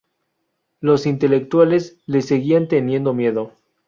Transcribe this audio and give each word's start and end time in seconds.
Los 0.79 1.05
intelectuales 1.05 1.99
le 2.07 2.23
seguían 2.23 2.67
teniendo 2.67 3.13
miedo. 3.13 3.53